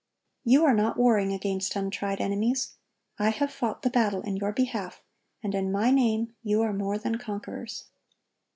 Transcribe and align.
You 0.43 0.65
are 0.65 0.73
not 0.73 0.97
warring 0.97 1.31
against 1.31 1.75
untried 1.75 2.19
enemies. 2.19 2.73
I 3.19 3.29
have 3.29 3.51
fought 3.53 3.83
the 3.83 3.89
battle 3.91 4.21
in 4.23 4.35
your 4.35 4.51
behalf, 4.51 5.03
and 5.43 5.53
in 5.53 5.71
My 5.71 5.91
name 5.91 6.33
you 6.41 6.63
are 6.63 6.73
more 6.73 6.97
than 6.97 7.19
conquerors." 7.19 7.83